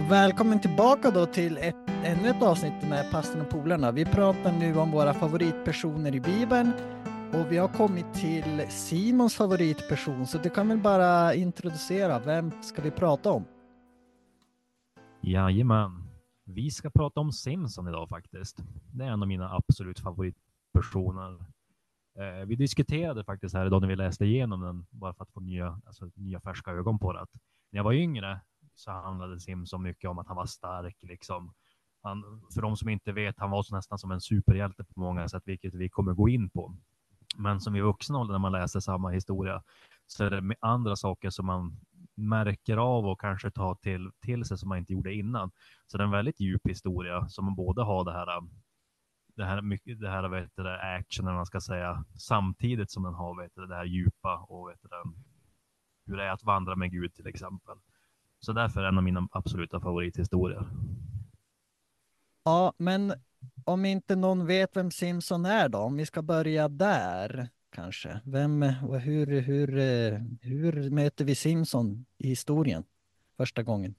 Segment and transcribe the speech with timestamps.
[0.00, 3.92] välkommen tillbaka då till ett, ännu ett avsnitt med pastorn och polarna.
[3.92, 6.72] Vi pratar nu om våra favoritpersoner i Bibeln
[7.32, 12.82] och vi har kommit till Simons favoritperson, så du kan väl bara introducera, vem ska
[12.82, 13.44] vi prata om?
[15.20, 16.02] Jajamän.
[16.44, 18.58] Vi ska prata om Simson idag faktiskt.
[18.92, 21.32] Det är en av mina absolut favoritpersoner.
[22.18, 25.40] Eh, vi diskuterade faktiskt här idag när vi läste igenom den, bara för att få
[25.40, 27.26] nya, alltså, nya färska ögon på det.
[27.70, 28.40] När jag var yngre
[28.78, 30.96] så handlade Simson mycket om att han var stark.
[31.02, 31.54] Liksom.
[32.02, 35.28] Han, för de som inte vet, han var så nästan som en superhjälte på många
[35.28, 36.76] sätt, vilket vi kommer gå in på.
[37.36, 39.62] Men som i vuxen ålder när man läser samma historia
[40.06, 41.80] så är det andra saker som man
[42.14, 45.50] märker av och kanske tar till, till sig som man inte gjorde innan.
[45.86, 48.48] Så det är en väldigt djup historia som man både har det här
[49.36, 53.42] det här, mycket, det här vet du, actionen, man ska säga, samtidigt som den har
[53.42, 54.88] vet du, det här djupa och vet du,
[56.06, 57.76] hur det är att vandra med Gud till exempel.
[58.40, 60.66] Så därför en av mina absoluta favorithistorier.
[62.44, 63.14] Ja, men
[63.64, 68.20] om inte någon vet vem Simpson är då, om vi ska börja där kanske.
[68.24, 69.68] Vem och hur, hur,
[70.40, 72.84] hur möter vi Simpson i historien
[73.36, 73.94] första gången?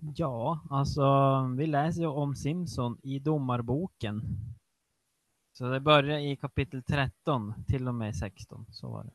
[0.00, 1.04] Ja, alltså
[1.56, 4.22] vi läser ju om Simpson i domarboken.
[5.52, 9.12] Så det börjar i kapitel 13 till och med 16, så var det.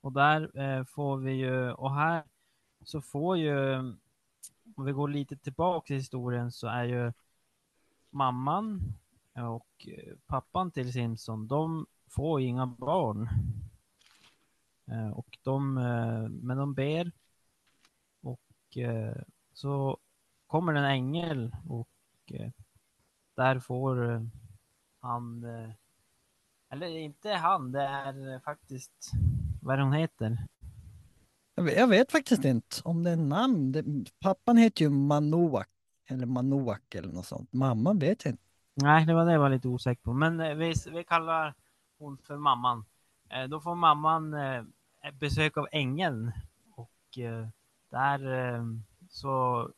[0.00, 2.24] Och där eh, får vi ju, och här
[2.84, 3.78] så får ju,
[4.76, 7.12] om vi går lite tillbaka i historien så är ju
[8.10, 8.94] mamman
[9.34, 13.28] och eh, pappan till Simpson, de får inga barn.
[14.86, 17.12] Eh, och de, eh, men de ber
[18.20, 18.40] och
[19.52, 19.98] så
[20.46, 22.32] kommer en ängel och
[23.34, 24.26] där får
[25.00, 25.44] han,
[26.68, 29.10] eller inte han, det är faktiskt,
[29.62, 30.38] vad hon heter?
[31.54, 33.72] Jag vet, jag vet, faktiskt inte om det är namn.
[33.72, 33.84] Det,
[34.20, 35.68] pappan heter ju Manoak
[36.08, 37.52] eller Manoak eller något sånt.
[37.52, 38.42] Mamman vet jag inte.
[38.74, 40.12] Nej, det var det jag var lite osäker på.
[40.12, 41.54] Men eh, vi, vi kallar
[41.98, 42.84] hon för mamman.
[43.30, 44.62] Eh, då får mamman eh,
[45.20, 46.32] besök av ängeln
[46.76, 47.48] och eh,
[47.90, 48.64] där eh,
[49.08, 49.68] så,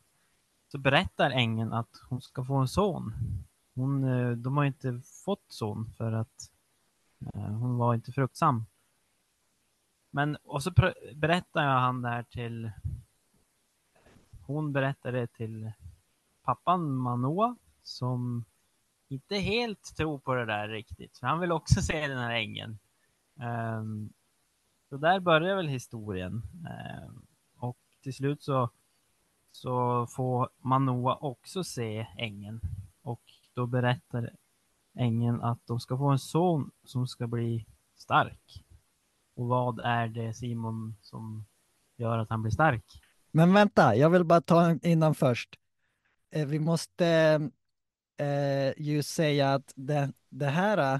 [0.71, 3.13] så berättar ängeln att hon ska få en son.
[3.75, 6.51] Hon, eh, de har inte fått son för att
[7.33, 8.65] hon var inte fruktsam.
[10.17, 10.71] Men och så
[11.15, 12.71] berättar jag han där till
[14.45, 15.71] hon berättar det till
[16.43, 18.45] pappan Manoa som
[19.07, 21.17] inte helt tror på det där riktigt.
[21.17, 22.79] För han vill också se den här ängen.
[23.79, 24.13] Um,
[24.89, 26.43] så där börjar väl historien.
[27.05, 27.25] Um,
[27.57, 28.69] och till slut så,
[29.51, 32.61] så får Manoa också se ängen.
[33.01, 33.23] Och
[33.53, 34.31] då berättar
[34.93, 38.63] ängeln att de ska få en son som ska bli stark.
[39.37, 41.45] Och vad är det Simon som
[41.97, 42.83] gör att han blir stark?
[43.31, 45.55] Men vänta, jag vill bara ta innan först.
[46.31, 47.05] Eh, vi måste
[48.17, 50.99] eh, ju säga att det, det här eh,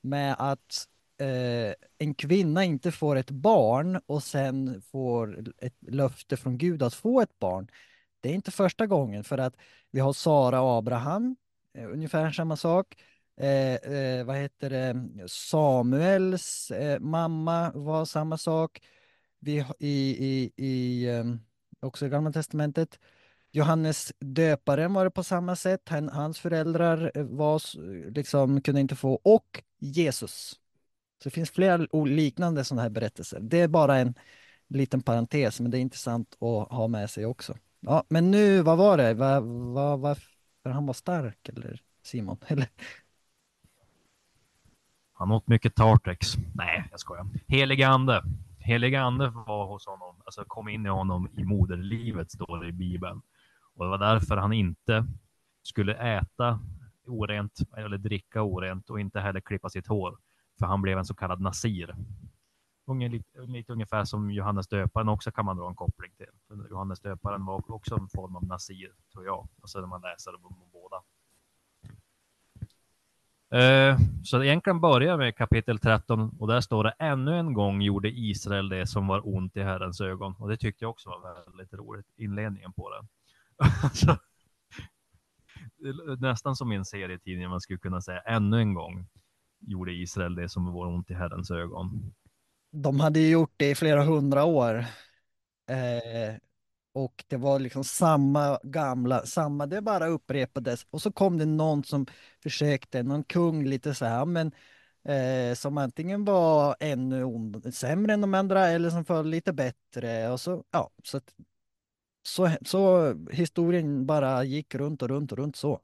[0.00, 0.88] med att
[1.20, 6.94] eh, en kvinna inte får ett barn och sen får ett löfte från Gud att
[6.94, 7.68] få ett barn.
[8.20, 9.56] Det är inte första gången för att
[9.90, 11.36] vi har Sara och Abraham,
[11.74, 12.96] eh, ungefär samma sak.
[13.40, 15.08] Eh, eh, vad heter det?
[15.28, 18.80] Samuels eh, mamma var samma sak.
[19.38, 19.90] Vi i,
[20.26, 21.40] i, i ehm,
[21.80, 22.98] också i Gamla Testamentet.
[23.50, 25.88] Johannes döparen var det på samma sätt.
[25.88, 27.62] Han, hans föräldrar eh, var,
[28.10, 29.14] liksom, kunde inte få.
[29.14, 30.60] Och Jesus.
[31.22, 33.40] Så det finns flera liknande sådana här berättelser.
[33.40, 34.14] Det är bara en
[34.68, 37.58] liten parentes, men det är intressant att ha med sig också.
[37.80, 39.14] Ja, men nu, vad var det?
[39.14, 42.36] Vad, vad, varför han var stark, eller Simon?
[42.46, 42.68] Eller?
[45.18, 46.36] Han åt mycket Tartex.
[46.54, 47.26] Nej, jag skojar.
[47.48, 48.22] Helige ande.
[48.58, 52.72] Helige ande var hos honom, alltså kom in i honom i moderlivet, står det i
[52.72, 53.22] Bibeln.
[53.74, 55.06] Och det var därför han inte
[55.62, 56.60] skulle äta
[57.06, 60.18] orent eller dricka orent och inte heller klippa sitt hår.
[60.58, 61.96] För han blev en så kallad nasir.
[62.86, 66.26] Unge, lite, lite ungefär som Johannes döparen också kan man dra en koppling till.
[66.48, 69.38] För Johannes döparen var också en form av nasir, tror jag.
[69.38, 70.32] Och när man läser
[73.50, 78.08] Eh, så egentligen börjar med kapitel 13 och där står det ännu en gång gjorde
[78.08, 80.34] Israel det som var ont i Herrens ögon.
[80.38, 83.06] Och det tyckte jag också var väldigt roligt, inledningen på det.
[86.18, 89.06] Nästan som i en serietidning, man skulle kunna säga ännu en gång
[89.60, 92.14] gjorde Israel det som var ont i Herrens ögon.
[92.70, 94.74] De hade ju gjort det i flera hundra år.
[95.68, 96.34] Eh,
[97.04, 100.86] och det var liksom samma gamla, samma, det bara upprepades.
[100.90, 102.06] Och så kom det någon som
[102.42, 104.52] försökte, någon kung lite så här, men
[105.04, 110.30] eh, som antingen var ännu ond, sämre än de andra eller som föll lite bättre.
[110.30, 111.20] Och så, ja, så
[112.22, 115.80] så, så historien bara gick runt och runt och runt så.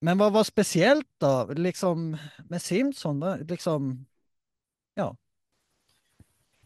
[0.00, 2.18] Men vad var speciellt då, liksom
[2.48, 3.20] med Simpson?
[3.48, 4.06] Liksom,
[4.94, 5.16] ja,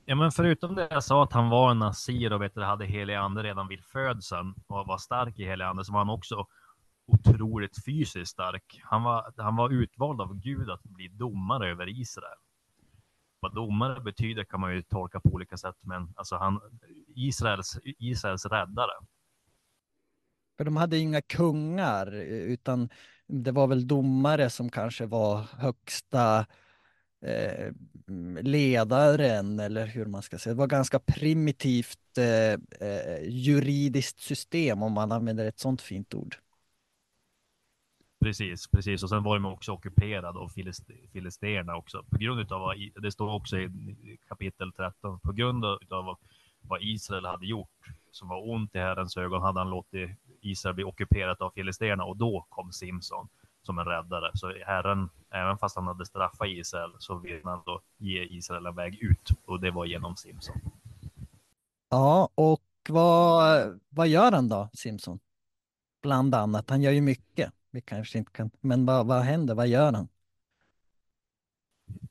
[0.08, 2.86] Ja, men förutom det jag sa att han var en nazir och vet du, hade
[2.86, 6.46] helig ande redan vid födseln och var stark i helig ande så var han också
[7.06, 8.80] otroligt fysiskt stark.
[8.82, 12.38] Han var, han var utvald av Gud att bli domare över Israel.
[13.40, 16.60] Vad domare betyder kan man ju tolka på olika sätt, men alltså han,
[17.08, 18.92] Israels, Israels räddare.
[20.56, 22.88] för de hade inga kungar utan
[23.26, 26.46] det var väl domare som kanske var högsta
[27.26, 27.72] eh,
[28.42, 30.54] ledaren eller hur man ska säga.
[30.54, 36.36] Det var ganska primitivt eh, eh, juridiskt system om man använder ett sånt fint ord.
[38.20, 39.02] Precis, precis.
[39.02, 42.02] Och sen var de också ockuperade av filist- filisterna också.
[42.10, 46.16] På grund av vad, det står också i kapitel 13, på grund av vad,
[46.60, 50.84] vad Israel hade gjort som var ont i Herrens ögon hade han låtit Israel bli
[50.84, 53.28] ockuperat av filisterna och då kom Simson
[53.66, 54.30] som en räddare.
[54.34, 58.74] Så Herren, även fast han hade straffat Israel så ville han då ge Israel en
[58.74, 60.56] väg ut och det var genom Simson.
[61.90, 65.18] Ja, och vad, vad gör han då, Simpson?
[66.02, 67.52] Bland annat, han gör ju mycket.
[67.70, 69.54] Vi kanske inte kan, men vad, vad händer?
[69.54, 70.08] Vad gör han?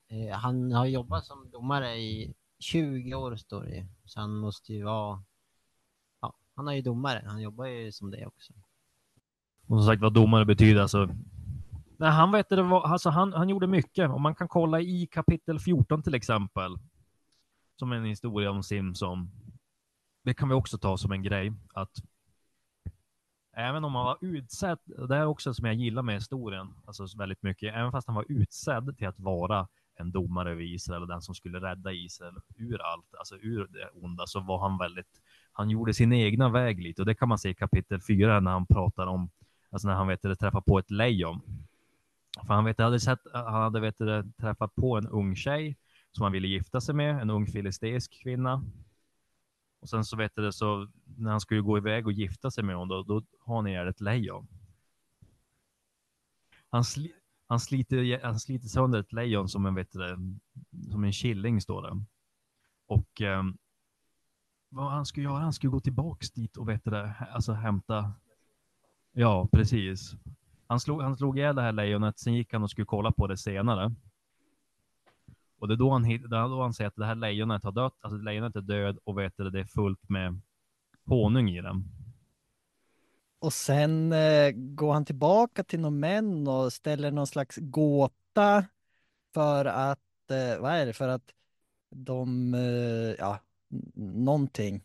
[0.08, 3.86] Eh, han har jobbat som domare i 20 år står det ju.
[4.06, 5.24] Så han måste ju vara...
[6.22, 7.24] Ja, han är ju domare.
[7.26, 8.54] Han jobbar ju som det också.
[9.68, 11.10] Och som sagt vad domare betyder alltså.
[11.98, 15.08] Nej, han, vet det var, alltså han, han gjorde mycket och man kan kolla i
[15.12, 16.78] kapitel 14 till exempel.
[17.80, 19.30] Som en historia om Simson.
[20.24, 21.92] Det kan vi också ta som en grej att
[23.56, 27.44] även om han var utsedd, det är också som jag gillar med historien, alltså väldigt
[27.44, 31.22] mycket, även fast han var utsedd till att vara en domare över Israel och den
[31.22, 35.22] som skulle rädda Israel ur allt, alltså ur det onda, så var han väldigt,
[35.52, 38.52] han gjorde sin egna väg lite och det kan man se i kapitel 4 när
[38.52, 39.30] han pratar om,
[39.70, 41.42] alltså när han vet det, träffar på ett lejon.
[42.48, 43.98] För han vet, hade sett, han hade vet
[44.38, 45.78] träffat på en ung tjej
[46.12, 48.64] som han ville gifta sig med, en ung filistisk kvinna.
[49.82, 50.88] Och sen så vet du det, så
[51.18, 53.88] när han skulle gå iväg och gifta sig med honom, då, då har han ihjäl
[53.88, 54.48] ett lejon.
[56.70, 57.14] Han, sli,
[57.48, 60.18] han, sliter, han sliter sönder ett lejon som en, vet du
[60.92, 62.04] som en killing står det.
[62.88, 63.44] Och eh,
[64.70, 66.96] vad han skulle göra, han skulle gå tillbaks dit och vet du
[67.32, 68.14] alltså hämta,
[69.14, 70.16] ja precis.
[70.68, 73.28] Han slog, han slog ihjäl det här lejonet, sen gick han och skulle kolla på
[73.28, 73.96] det senare.
[75.60, 77.94] Och det är då han, det då han säger att det här lejonet har dött,
[78.02, 80.42] alltså lejonet är död och vet att det är fullt med
[81.06, 81.84] honung i den.
[83.40, 88.66] Och sen eh, går han tillbaka till någon män och ställer någon slags gåta
[89.34, 91.32] för att, eh, vad är det, för att
[91.90, 93.40] de, eh, ja,
[93.96, 94.84] någonting.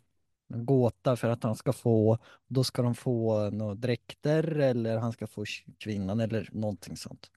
[0.51, 5.13] En gåta för att han ska få, då ska de få några dräkter eller han
[5.13, 5.45] ska få
[5.79, 7.31] kvinnan eller någonting sånt.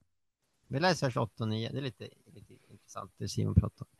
[0.68, 1.70] Vi läser vers 8 och 9.
[1.70, 3.94] Det är lite, lite intressant det Simon pratar om.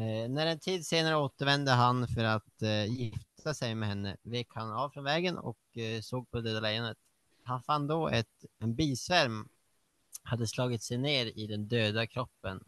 [0.00, 4.48] Eh, när en tid senare återvände han för att eh, gifta sig med henne vek
[4.50, 6.98] han av från vägen och eh, såg på det döda lejonet.
[7.42, 9.48] Han fann då ett, en bisvärm
[10.22, 12.64] hade slagit sig ner i den döda kroppen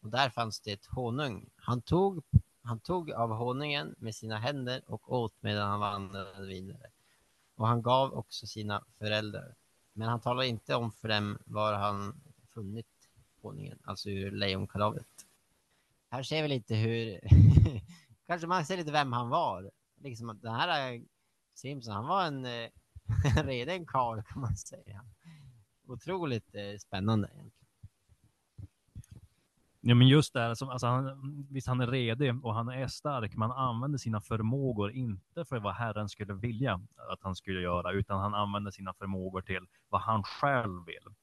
[0.00, 1.48] och där fanns det ett honung.
[1.56, 2.24] Han tog,
[2.62, 6.90] han tog av honungen med sina händer och åt medan han vandrade vidare.
[7.54, 9.54] Och han gav också sina föräldrar.
[9.92, 12.20] Men han talar inte om för dem var han
[12.54, 12.86] funnit
[13.42, 15.06] honungen, alltså ur lejonkadavet.
[16.10, 17.20] Här ser vi lite hur,
[18.26, 19.70] kanske man ser lite vem han var.
[19.96, 21.02] Liksom att den här
[21.54, 22.46] Simpson, han var en,
[23.44, 25.04] redig en karl kan man säga.
[25.86, 27.59] Otroligt eh, spännande egentligen.
[29.82, 32.86] Ja, men just det här, alltså, alltså han, visst han är redig och han är
[32.86, 36.80] stark, men han använder sina förmågor inte för vad Herren skulle vilja
[37.12, 41.14] att han skulle göra, utan han använder sina förmågor till vad han själv vill.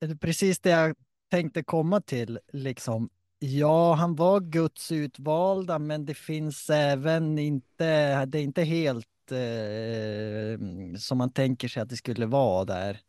[0.00, 0.96] Det är precis det jag
[1.30, 3.10] tänkte komma till, liksom.
[3.38, 10.98] Ja, han var Guds utvalda, men det finns även inte, det är inte helt eh,
[10.98, 13.00] som man tänker sig att det skulle vara där,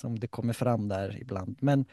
[0.00, 1.58] som det kommer fram där ibland.
[1.60, 1.84] Men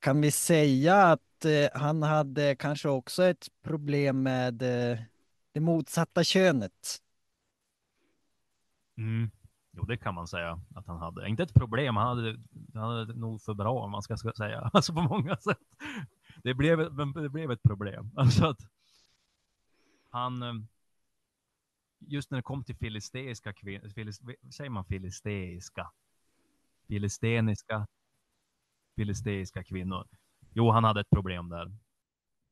[0.00, 4.98] kan vi säga att eh, han hade kanske också ett problem med eh,
[5.52, 7.02] det motsatta könet?
[8.98, 9.30] Mm.
[9.76, 11.28] Jo, det kan man säga att han hade.
[11.28, 12.38] Inte ett problem, han hade,
[12.74, 14.70] han hade det nog för bra om man ska säga.
[14.72, 15.58] Alltså på många sätt.
[16.42, 18.10] Det blev, det blev ett problem.
[18.16, 18.60] Alltså att
[20.10, 20.54] han, eh,
[21.98, 24.22] just när det kom till filisteiska kvinnor, filist,
[24.56, 25.90] säger man filisteiska?
[26.88, 27.86] Filisteniska,
[28.96, 30.06] filisteiska kvinnor.
[30.54, 31.72] Jo, han hade ett problem där.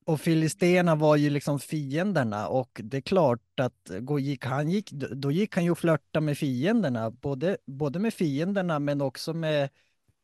[0.06, 4.90] och filisterna var ju liksom fienderna och det är klart att gå, gick, han gick,
[4.92, 9.70] då gick han ju och flörta med fienderna, både, både med fienderna men också med,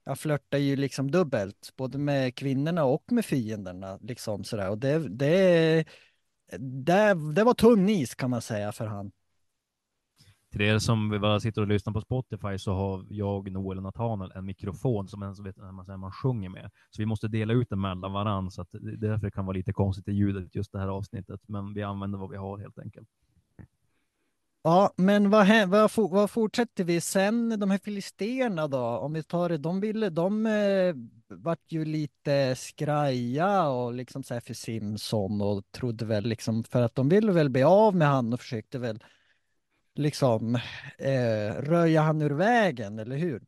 [0.04, 5.08] han flörtar ju liksom dubbelt, både med kvinnorna och med fienderna liksom sådär och det,
[5.08, 5.84] det,
[6.58, 9.12] det, det var tunn is kan man säga för han.
[10.50, 14.32] Till er som bara sitter och lyssnar på Spotify så har jag, Noel och Nathanael
[14.34, 16.70] en mikrofon som en, vet, man, man sjunger med.
[16.90, 19.46] Så vi måste dela ut den mellan varandra så att det är därför det kan
[19.46, 21.40] vara lite konstigt i ljudet just det här avsnittet.
[21.46, 23.08] Men vi använder vad vi har helt enkelt.
[24.62, 27.60] Ja, men vad, vad, vad fortsätter vi sen?
[27.60, 30.94] De här filisterna då, om vi tar det, de ville, de eh,
[31.28, 36.82] vart ju lite skraja och liksom så här för Simson och trodde väl liksom för
[36.82, 39.04] att de ville väl bli av med han och försökte väl
[39.94, 40.54] liksom
[40.98, 43.42] eh, röja han ur vägen, eller hur?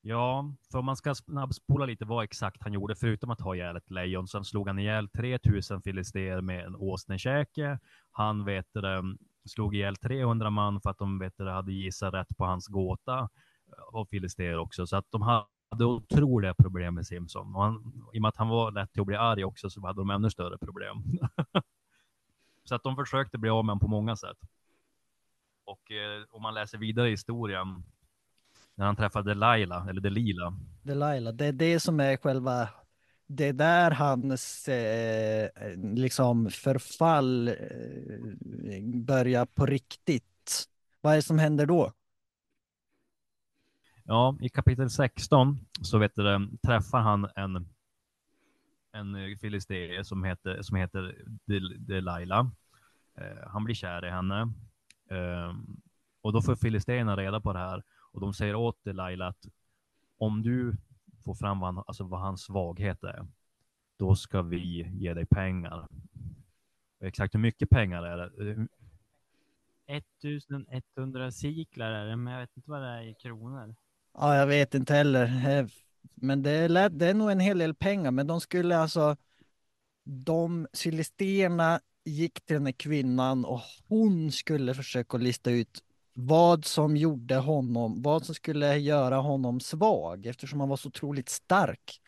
[0.00, 3.76] Ja, för om man ska snabbspola lite vad exakt han gjorde, förutom att ha ihjäl
[3.76, 7.78] ett lejon, så slog han ihjäl 3000 filister med en åsnekäke.
[8.10, 9.02] Han vet det,
[9.48, 13.18] slog ihjäl 300 man för att de vet det, hade gissat rätt på hans gåta
[13.18, 17.54] eh, och filister också, så att de hade otroliga problem med Simson.
[17.54, 19.86] Och han, I och med att han var lätt till att bli arg också så
[19.86, 20.96] hade de ännu större problem.
[22.68, 24.38] Så att de försökte bli av med honom på många sätt.
[25.64, 27.82] Och eh, om man läser vidare i historien,
[28.74, 30.52] när han träffade Delilah, eller Delila.
[30.82, 32.68] Delilah, det är det som är själva,
[33.26, 37.54] det är där hans eh, liksom förfall eh,
[38.82, 40.64] börjar på riktigt.
[41.00, 41.92] Vad är det som händer då?
[44.04, 47.68] Ja, i kapitel 16 så vet du, träffar han en
[48.96, 51.14] en eh, filisté som heter, som heter
[51.78, 52.46] Delilah.
[53.18, 54.52] Eh, han blir kär i henne.
[55.10, 55.54] Eh,
[56.20, 59.46] och då får filisterna reda på det här och de säger åt Delilah att
[60.18, 60.76] om du
[61.24, 63.26] får fram vad, han, alltså vad hans svaghet är,
[63.98, 65.86] då ska vi ge dig pengar.
[67.00, 68.66] Och exakt hur mycket pengar är det?
[69.86, 73.74] 1100 siklar är det, men jag vet inte vad det är i kronor.
[74.14, 75.26] Ja, jag vet inte heller.
[76.14, 79.16] Men det är, det är nog en hel del pengar, men de skulle alltså,
[80.04, 85.82] de Cylisterna gick till den här kvinnan och hon skulle försöka lista ut
[86.12, 91.28] vad som gjorde honom, vad som skulle göra honom svag eftersom han var så otroligt
[91.28, 92.00] stark.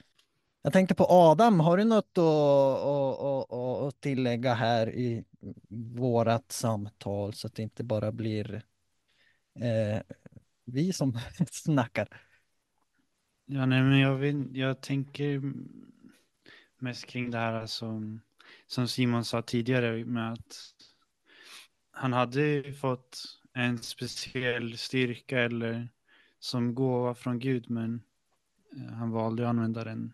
[0.63, 5.25] Jag tänkte på Adam, har du något att, att, att, att tillägga här i
[5.95, 8.63] vårat samtal så att det inte bara blir
[9.61, 10.01] eh,
[10.65, 11.19] vi som
[11.51, 12.09] snackar?
[13.51, 15.53] Ja, nej, men jag, vill, jag tänker
[16.79, 18.21] mest kring det här som,
[18.67, 20.75] som Simon sa tidigare med att
[21.91, 25.89] han hade fått en speciell styrka eller
[26.39, 28.03] som gåva från Gud, men
[28.77, 30.13] eh, han valde att använda den.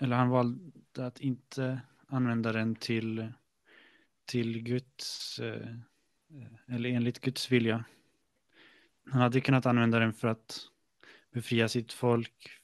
[0.00, 3.32] Eller han valde att inte använda den till,
[4.24, 5.76] till Guds, eh,
[6.66, 7.84] eller enligt Guds vilja.
[9.10, 10.68] Han hade kunnat använda den för att
[11.32, 12.61] befria sitt folk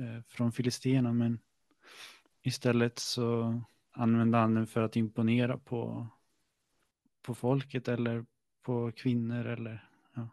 [0.00, 1.38] Eh, från filisterna men
[2.42, 3.60] istället så
[3.92, 6.06] använde han den för att imponera på,
[7.22, 8.24] på folket eller
[8.62, 10.28] på kvinnor eller ja.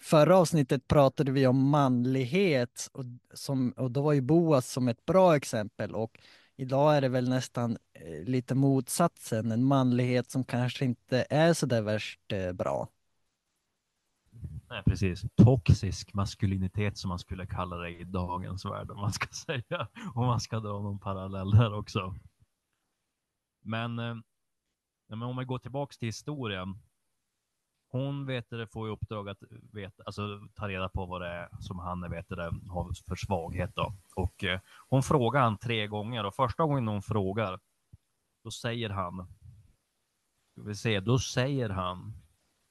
[0.00, 5.06] Förra avsnittet pratade vi om manlighet och, som, och då var ju Boas som ett
[5.06, 6.18] bra exempel och
[6.56, 11.66] idag är det väl nästan eh, lite motsatsen, en manlighet som kanske inte är så
[11.66, 12.88] där värst eh, bra.
[14.70, 15.24] Nej, precis.
[15.36, 19.88] Toxisk maskulinitet som man skulle kalla det i dagens värld om man ska säga.
[20.14, 22.14] Om man ska dra någon parallell där också.
[23.62, 24.16] Men, eh,
[25.08, 26.78] men om vi går tillbaks till historien.
[27.92, 31.48] Hon vet det, får i uppdrag att veta, alltså, ta reda på vad det är
[31.60, 33.74] som han vet det, har för svaghet.
[33.74, 33.92] Då.
[34.16, 37.60] Och eh, hon frågar han tre gånger och första gången hon frågar,
[38.44, 39.26] då säger han,
[40.52, 42.19] ska vi se, då säger han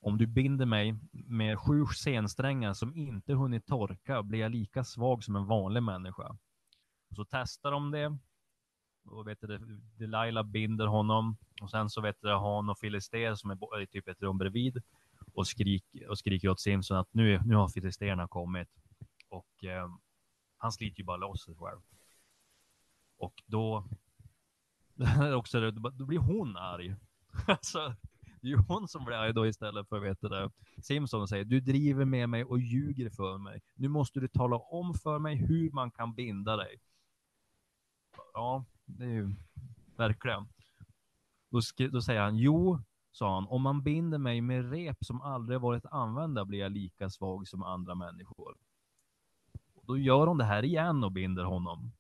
[0.02, 5.24] om du binder mig med sju sensträngar som inte hunnit torka blir jag lika svag
[5.24, 6.38] som en vanlig människa.
[7.16, 8.18] Så testar de det.
[9.06, 9.58] Och vet du,
[9.98, 14.08] Delilah binder honom och sen så vet du, han och Filister som är i typ
[14.08, 14.82] ett rum bredvid
[15.34, 18.70] och, skrik, och skriker åt Simpson att nu, nu har filisterna kommit.
[19.30, 19.90] Och eh,
[20.58, 21.82] han sliter ju bara loss sig själv.
[23.18, 23.88] Och då,
[25.36, 26.96] också, då blir hon arg.
[27.48, 27.96] alltså,
[28.42, 30.50] det är ju hon som blir arg då istället för vet du,
[30.82, 33.62] Simpson och säger du driver med mig och ljuger för mig.
[33.76, 36.82] Nu måste du tala om för mig hur man kan binda dig.
[38.34, 39.36] Ja, det är ju
[39.98, 40.48] verkligen.
[41.50, 41.60] Då,
[41.92, 42.80] då säger han, jo,
[43.12, 47.10] sa han, om man binder mig med rep som aldrig varit använda blir jag lika
[47.10, 48.58] svag som andra människor.
[49.74, 51.92] Och då gör hon det här igen och binder honom.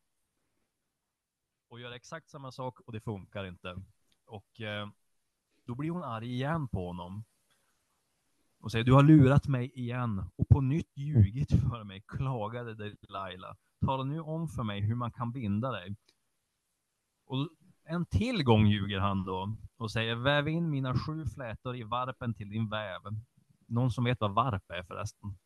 [1.67, 3.81] och gör exakt samma sak och det funkar inte.
[4.25, 4.89] Och eh,
[5.69, 7.23] då blir hon arg igen på honom.
[8.59, 13.55] Och säger du har lurat mig igen och på nytt ljugit för mig, klagade Delilah.
[13.85, 15.95] Tala nu om för mig hur man kan binda dig.
[17.25, 17.49] Och
[17.83, 22.33] en till gång ljuger han då och säger väv in mina sju flätor i varpen
[22.33, 23.01] till din väv.
[23.67, 25.37] Någon som vet vad varp är förresten?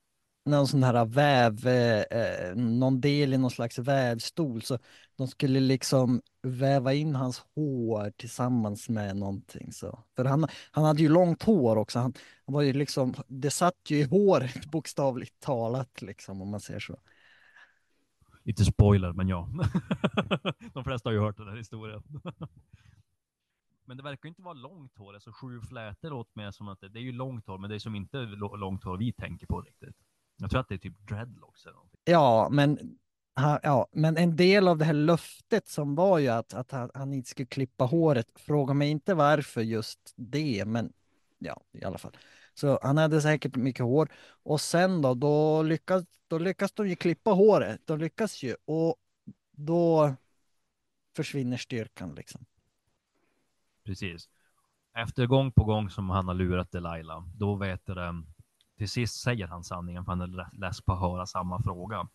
[0.45, 4.62] Någon sån här väv, eh, eh, någon del i någon slags vävstol.
[4.62, 4.79] Så
[5.17, 9.71] de skulle liksom väva in hans hår tillsammans med någonting.
[9.71, 10.03] Så.
[10.15, 12.00] För han, han hade ju långt hår också.
[12.00, 12.13] Han,
[12.45, 16.79] han var ju liksom, det satt ju i håret bokstavligt talat liksom om man säger
[16.79, 17.00] så.
[18.43, 19.50] Lite spoiler, men ja.
[20.73, 22.03] De flesta har ju hört den här historien.
[23.85, 26.89] Men det verkar inte vara långt hår, alltså sju flätor låter mer som att det,
[26.89, 28.17] det är ju långt hår, men det är som inte
[28.57, 29.95] långt hår vi tänker på riktigt.
[30.37, 31.99] Jag tror att det är typ dreadlocks eller någonting.
[32.05, 32.97] Ja, men,
[33.63, 37.13] ja, men en del av det här löftet som var ju att, att han, han
[37.13, 38.27] inte skulle klippa håret.
[38.35, 40.93] Fråga mig inte varför just det, men
[41.39, 42.17] ja, i alla fall.
[42.53, 44.09] Så han hade säkert mycket hår.
[44.43, 47.81] Och sen då, då lyckas, då lyckas de ju klippa håret.
[47.85, 48.55] De lyckas ju.
[48.65, 48.95] Och
[49.51, 50.15] då
[51.15, 52.45] försvinner styrkan liksom.
[53.85, 54.29] Precis.
[54.97, 58.23] Efter gång på gång som han har lurat Delilah, då vet det,
[58.83, 62.07] till sist säger han sanningen för han är less på att höra samma fråga.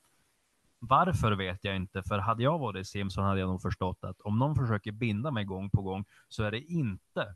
[0.79, 4.39] Varför vet jag inte, för hade jag varit Simpson hade jag nog förstått att om
[4.39, 7.35] någon försöker binda mig gång på gång så är det inte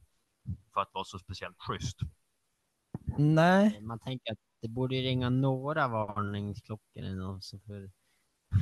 [0.74, 1.98] för att vara så speciellt schysst.
[3.18, 3.80] Nej.
[3.80, 7.90] Man tänker att det borde ringa några varningsklockor eller någon som för,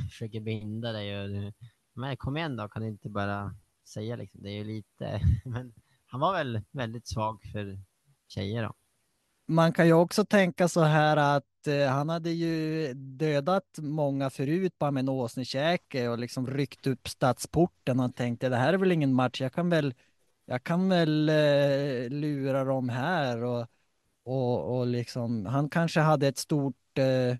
[0.09, 1.23] försöker binda dig.
[1.23, 1.53] Och
[1.93, 3.55] men kom igen då, kan du inte bara
[3.87, 4.41] säga liksom.
[4.43, 5.73] Det är ju lite, men
[6.05, 7.79] han var väl väldigt svag för
[8.27, 8.73] tjejer då
[9.51, 14.79] man kan ju också tänka så här att eh, han hade ju dödat många förut
[14.79, 18.91] bara med en åsnekäke och liksom ryckt upp stadsporten och tänkte det här är väl
[18.91, 19.93] ingen match, jag kan väl,
[20.45, 23.67] jag kan väl eh, lura dem här och,
[24.23, 27.37] och, och liksom, han kanske hade ett stort, eh,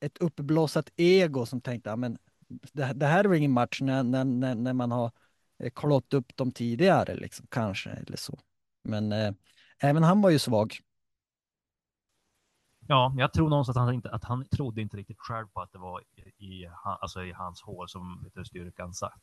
[0.00, 4.02] ett uppblåsat ego som tänkte, ja men det, det, här är väl ingen match när,
[4.02, 5.10] när, när, när man har
[5.58, 8.38] eh, klått klott upp dem tidigare liksom, kanske eller så.
[8.84, 9.32] Men eh,
[9.78, 10.80] även han var ju svag.
[12.88, 15.72] Ja, jag tror någonstans att han, inte, att han trodde inte riktigt själv på att
[15.72, 16.68] det var i, i,
[17.00, 19.22] alltså i hans hår som vet du, styrkan satt.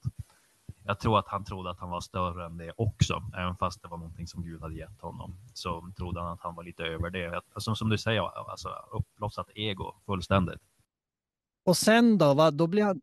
[0.85, 3.87] Jag tror att han trodde att han var större än det också, även fast det
[3.87, 5.37] var någonting som Gud hade gett honom.
[5.53, 7.41] Så trodde han att han var lite över det.
[7.53, 10.61] Alltså, som du säger, alltså, uppblossat ego fullständigt.
[11.65, 12.51] Och sen då, va?
[12.51, 13.01] då blir han,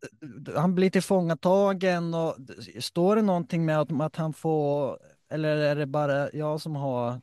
[0.55, 2.35] han blir tillfångatagen och
[2.79, 4.97] står det någonting med att, att han får,
[5.29, 7.21] eller är det bara jag som har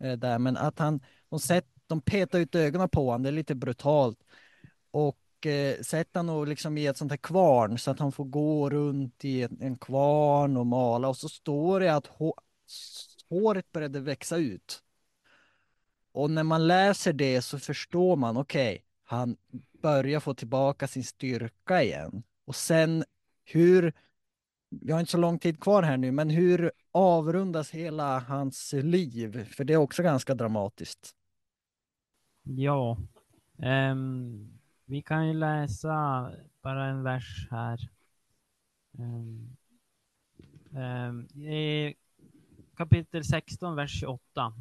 [0.00, 3.32] eh, där, men att han, de sätter de petar ut ögonen på honom, det är
[3.32, 4.18] lite brutalt.
[4.90, 8.70] Och eh, sätter honom liksom i ett sånt här kvarn så att han får gå
[8.70, 12.34] runt i en, en kvarn och mala och så står det att hå
[13.30, 14.82] håret började växa ut.
[16.12, 19.36] Och när man läser det så förstår man, okej, okay, han
[19.82, 22.22] börjar få tillbaka sin styrka igen.
[22.44, 23.04] Och sen
[23.44, 23.92] hur,
[24.70, 29.52] vi har inte så lång tid kvar här nu, men hur avrundas hela hans liv?
[29.52, 31.17] För det är också ganska dramatiskt.
[32.56, 32.96] Ja.
[33.56, 34.48] Um,
[34.84, 36.30] vi kan ju läsa
[36.62, 37.90] bara en vers här.
[38.98, 39.56] Um,
[40.70, 41.94] um, I
[42.76, 44.52] kapitel 16, vers 28.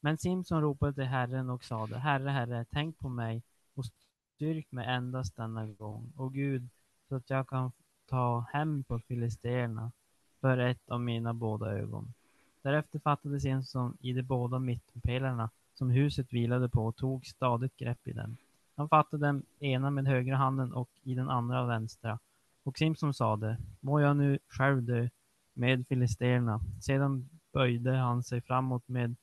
[0.00, 3.42] Men Simson ropade till Herren och sade, Herre, Herre, tänk på mig
[3.74, 6.68] och styrk mig endast denna gång, och Gud,
[7.08, 7.72] så att jag kan
[8.06, 9.92] ta hem på filisterna
[10.40, 12.14] för ett av mina båda ögon.
[12.62, 18.08] Därefter fattade Simson i de båda mittenpelarna som huset vilade på och tog stadigt grepp
[18.08, 18.36] i dem.
[18.76, 22.18] Han fattade den ena med högra handen och i den andra vänstra.
[22.62, 25.08] Och Simson sade, må jag nu själv dö
[25.52, 26.60] med filisterna.
[26.82, 29.16] Sedan böjde han sig framåt med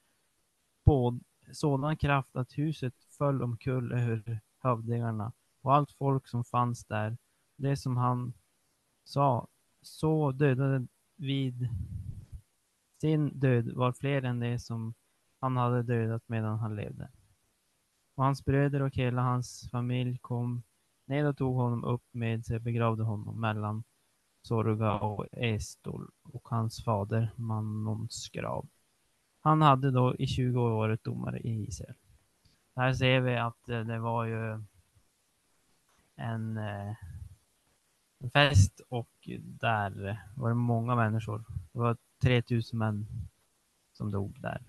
[0.86, 1.20] både
[1.52, 7.18] sådan kraft att huset föll omkull över hövdingarna och allt folk som fanns där.
[7.56, 8.34] Det som han
[9.04, 9.48] sa,
[9.82, 11.70] så dödade vid
[13.02, 14.94] sin död var fler än det som
[15.46, 17.10] han hade dödat medan han levde.
[18.16, 20.64] Och hans bröder och hela hans familj kom
[21.06, 23.84] ned och tog honom upp med sig och begravde honom mellan
[24.42, 28.68] Sorga och Estol och hans fader Manons grav.
[29.42, 31.96] Han hade då i 20 år varit domare i Israel.
[32.76, 34.64] Här ser vi att eh, det var ju
[36.16, 36.96] en, eh,
[38.20, 41.46] en fest och där var det många människor.
[41.72, 43.08] Det var 3000 män
[43.94, 44.62] som dog där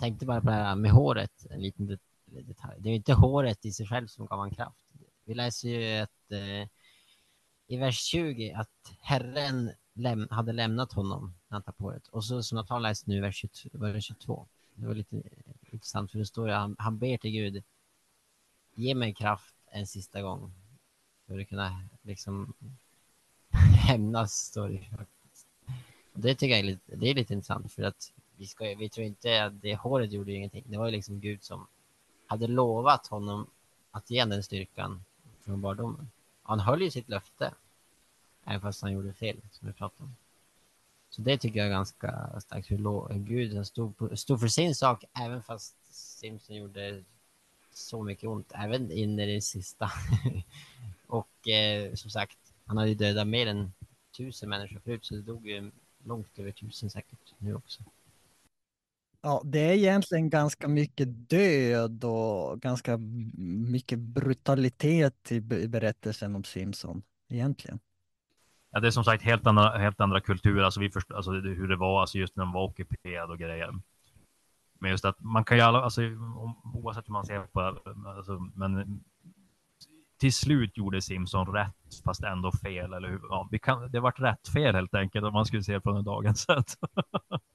[0.00, 2.80] tänkte bara på det här med håret, en liten detalj.
[2.80, 4.86] Det är ju inte håret i sig själv som gav han kraft.
[5.24, 6.68] Vi läser ju att eh,
[7.66, 12.08] i vers 20 att Herren läm hade lämnat honom när han tappade håret.
[12.08, 14.46] Och så som jag har läst nu i vers 22, vers 22.
[14.74, 15.22] Det var lite
[15.70, 17.64] intressant för det står ju han, han ber till Gud.
[18.74, 20.52] Ge mig kraft en sista gång.
[21.26, 22.54] För att kunna liksom
[23.88, 25.46] hämnas står det faktiskt.
[26.12, 28.88] Och det tycker jag är lite, det är lite intressant för att vi, ska, vi
[28.88, 30.64] tror inte att det håret gjorde ingenting.
[30.66, 31.66] Det var ju liksom Gud som
[32.26, 33.46] hade lovat honom
[33.90, 35.04] att ge den styrkan
[35.40, 36.10] från barndomen.
[36.42, 37.54] Han höll ju sitt löfte.
[38.44, 40.16] Även fast han gjorde fel, som vi pratade om.
[41.10, 42.70] Så det tycker jag är ganska starkt.
[42.70, 47.04] Hur Gud stod, på, stod för sin sak, även fast Simpson gjorde
[47.72, 49.90] så mycket ont, även in i det sista.
[51.06, 53.72] och eh, som sagt, han hade ju dödat mer än
[54.16, 55.70] tusen människor förut, så det dog ju
[56.04, 57.82] långt över tusen säkert nu också.
[59.22, 62.96] Ja, det är egentligen ganska mycket död och ganska
[63.70, 67.80] mycket brutalitet i berättelsen om Simpson, egentligen.
[68.70, 71.68] Ja, det är som sagt helt andra, helt andra kulturer, alltså, vi först, alltså hur
[71.68, 73.74] det var, alltså just när de var ockuperade och grejer.
[74.78, 76.02] Men just att man kan ju alla, alltså,
[76.74, 79.00] oavsett hur man ser på det, alltså, men
[80.20, 83.20] till slut gjorde Simpson rätt, fast ändå fel, eller hur?
[83.28, 86.04] Ja, vi kan, det vart rätt fel helt enkelt, om man skulle se det från
[86.04, 86.74] dagens sätt.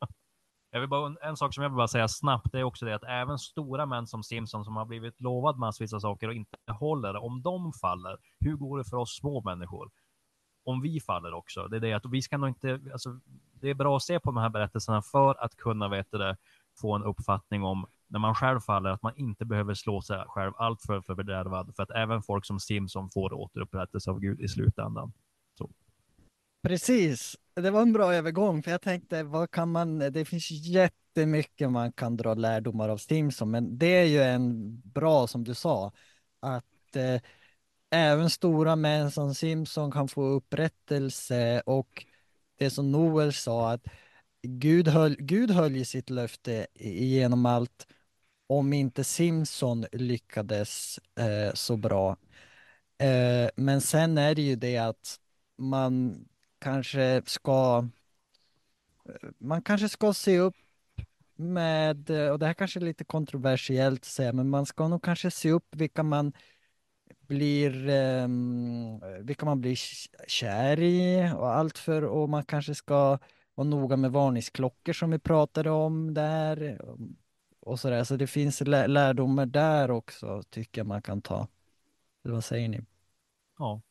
[0.76, 2.96] Jag vill bara, en sak som jag vill bara säga snabbt, det är också det
[2.96, 6.58] att även stora män som Simpson som har blivit lovad massvis av saker och inte
[6.68, 9.92] håller, om de faller, hur går det för oss små människor?
[10.66, 13.20] Om vi faller också, det är det att vi ska nog inte, alltså,
[13.54, 16.38] det är bra att se på de här berättelserna för att kunna, vet det,
[16.82, 20.54] få en uppfattning om när man själv faller, att man inte behöver slå sig själv
[20.58, 25.14] allt för fördärvad, för att även folk som Simpson får återupprättelse av Gud i slutändan.
[26.66, 31.72] Precis, det var en bra övergång, för jag tänkte, vad kan man, det finns jättemycket
[31.72, 35.92] man kan dra lärdomar av Stimson, men det är ju en bra, som du sa,
[36.40, 37.22] att eh,
[37.90, 42.06] även stora män som Simpson kan få upprättelse och
[42.58, 43.88] det som Noel sa, att
[44.42, 47.88] Gud höll, Gud höll ju sitt löfte genom allt,
[48.48, 52.18] om inte Simpson lyckades eh, så bra.
[52.98, 55.20] Eh, men sen är det ju det att
[55.58, 56.26] man
[56.60, 57.88] kanske ska
[59.38, 60.56] man kanske ska se upp
[61.36, 65.32] med, och det här kanske är lite kontroversiellt att säga, men man ska nog kanske
[65.32, 66.34] se upp vilka man
[67.28, 67.90] blir,
[68.24, 69.76] um, vilka man blir
[70.28, 73.18] kär i och allt för, och man kanske ska
[73.56, 76.82] vara noga med varningsklockor som vi pratade om där
[77.60, 78.04] och sådär.
[78.04, 81.48] Så det finns lärdomar där också, tycker jag man kan ta.
[82.24, 82.82] Eller vad säger ni?
[83.58, 83.82] Ja,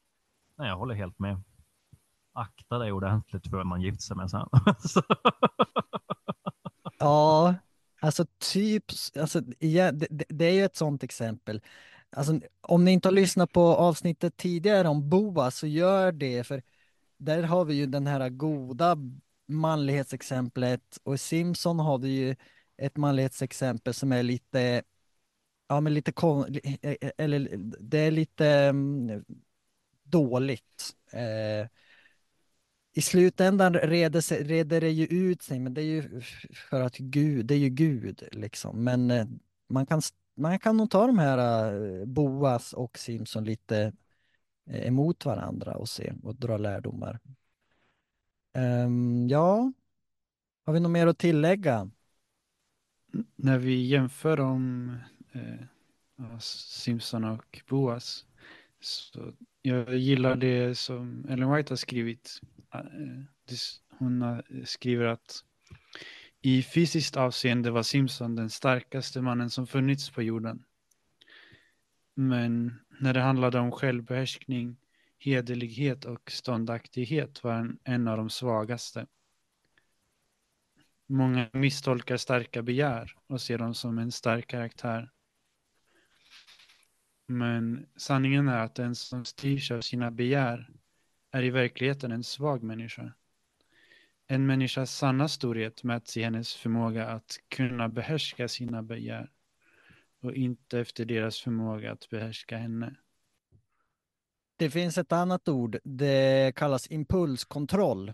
[0.58, 1.42] Nej, jag håller helt med
[2.34, 4.48] akta dig ordentligt för vem man gifter sig med sen.
[6.98, 7.54] ja,
[8.00, 8.84] alltså typ,
[9.20, 11.62] alltså, ja, det, det, är ju ett sånt exempel.
[12.16, 16.62] Alltså, om ni inte har lyssnat på avsnittet tidigare om Boa så gör det, för
[17.16, 18.96] där har vi ju den här goda
[19.46, 22.36] manlighetsexemplet och i Simpson har vi ju
[22.76, 24.82] ett manlighetsexempel som är lite,
[25.68, 26.12] ja men lite,
[26.62, 27.48] e, e, eller
[27.80, 29.24] det är lite um,
[30.02, 30.94] dåligt.
[31.12, 31.68] Eh,
[32.94, 36.20] i slutändan reder, reder det ju ut sig, men det är ju
[36.70, 38.84] för att Gud, det är ju Gud liksom.
[38.84, 39.26] Men eh,
[39.68, 40.02] man kan,
[40.34, 43.92] man kan nog ta de här eh, Boas och Simson lite
[44.66, 47.20] eh, emot varandra och se och dra lärdomar.
[48.56, 49.72] Um, ja,
[50.66, 51.90] har vi något mer att tillägga?
[53.36, 54.96] När vi jämför om
[55.32, 58.26] eh, Simpson och Boas
[58.80, 62.40] så jag gillar det som Ellen White har skrivit
[62.74, 63.56] Eh, eh,
[63.98, 65.44] hon eh, skriver att
[66.42, 70.64] i fysiskt avseende var Simpson den starkaste mannen som funnits på jorden.
[72.14, 74.76] Men när det handlade om självbehärskning,
[75.18, 79.06] hederlighet och ståndaktighet var han en av de svagaste.
[81.06, 85.10] Många misstolkar starka begär och ser dem som en stark karaktär.
[87.26, 90.70] Men sanningen är att den som styrs av sina begär
[91.34, 93.12] är i verkligheten en svag människa.
[94.26, 99.30] En människas sanna storhet mäts i hennes förmåga att kunna behärska sina begär
[100.22, 102.94] och inte efter deras förmåga att behärska henne.
[104.56, 108.12] Det finns ett annat ord, det kallas impulskontroll.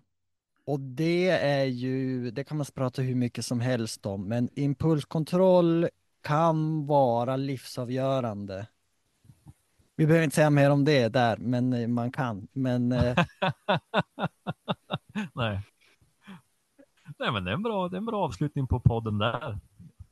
[0.64, 5.88] Och det är ju, det kan man prata hur mycket som helst om, men impulskontroll
[6.22, 8.66] kan vara livsavgörande
[10.00, 12.48] vi behöver inte säga mer om det där, men eh, man kan.
[12.52, 13.14] Men, eh,
[15.34, 15.60] Nej.
[17.18, 19.58] Nej, men det är, en bra, det är en bra avslutning på podden där.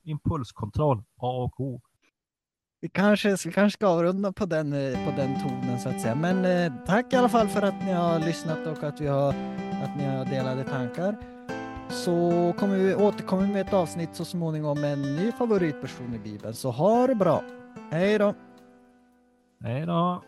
[0.03, 1.81] Impulskontroll, A och O.
[2.81, 6.15] vi kanske, vi kanske ska avrunda på den, eh, på den tonen så att säga.
[6.15, 9.29] Men eh, tack i alla fall för att ni har lyssnat och att, vi har,
[9.83, 11.17] att ni har delade tankar.
[11.91, 16.55] Så kommer vi återkomma med ett avsnitt så småningom med en ny favoritperson i Bibeln.
[16.55, 17.43] Så ha det bra.
[17.91, 18.35] Hej då!
[19.61, 20.23] Hej då!